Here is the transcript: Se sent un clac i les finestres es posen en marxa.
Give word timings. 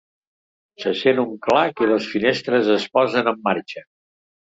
Se 0.85 0.93
sent 1.01 1.21
un 1.25 1.35
clac 1.45 1.85
i 1.85 1.91
les 1.93 2.09
finestres 2.17 2.75
es 2.81 2.91
posen 2.99 3.35
en 3.37 3.43
marxa. 3.51 3.89